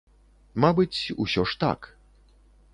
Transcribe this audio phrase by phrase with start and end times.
[0.63, 1.79] Мабыць, усё ж, так.